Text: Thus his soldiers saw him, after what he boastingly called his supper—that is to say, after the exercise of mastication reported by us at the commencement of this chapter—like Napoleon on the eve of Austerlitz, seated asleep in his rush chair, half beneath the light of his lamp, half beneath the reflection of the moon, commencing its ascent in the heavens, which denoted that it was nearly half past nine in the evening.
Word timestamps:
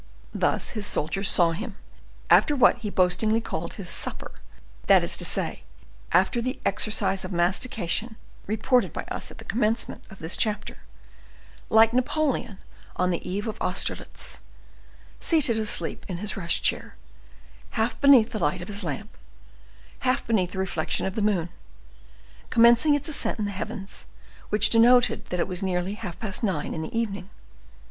Thus 0.33 0.71
his 0.71 0.87
soldiers 0.87 1.29
saw 1.29 1.51
him, 1.51 1.75
after 2.31 2.55
what 2.55 2.79
he 2.79 2.89
boastingly 2.89 3.39
called 3.39 3.75
his 3.75 3.87
supper—that 3.87 5.03
is 5.03 5.15
to 5.17 5.25
say, 5.25 5.61
after 6.11 6.41
the 6.41 6.59
exercise 6.65 7.23
of 7.23 7.31
mastication 7.31 8.15
reported 8.47 8.93
by 8.93 9.03
us 9.11 9.29
at 9.29 9.37
the 9.37 9.43
commencement 9.45 10.03
of 10.09 10.17
this 10.17 10.35
chapter—like 10.35 11.93
Napoleon 11.93 12.57
on 12.95 13.11
the 13.11 13.21
eve 13.29 13.45
of 13.45 13.61
Austerlitz, 13.61 14.39
seated 15.19 15.59
asleep 15.59 16.03
in 16.09 16.17
his 16.17 16.35
rush 16.35 16.63
chair, 16.63 16.95
half 17.77 18.01
beneath 18.01 18.31
the 18.31 18.39
light 18.39 18.63
of 18.63 18.69
his 18.69 18.83
lamp, 18.83 19.15
half 19.99 20.25
beneath 20.25 20.49
the 20.53 20.57
reflection 20.57 21.05
of 21.05 21.13
the 21.13 21.21
moon, 21.21 21.49
commencing 22.49 22.95
its 22.95 23.07
ascent 23.07 23.37
in 23.37 23.45
the 23.45 23.51
heavens, 23.51 24.07
which 24.49 24.71
denoted 24.71 25.25
that 25.25 25.39
it 25.39 25.47
was 25.47 25.61
nearly 25.61 25.93
half 25.93 26.17
past 26.17 26.41
nine 26.41 26.73
in 26.73 26.81
the 26.81 26.99
evening. 26.99 27.29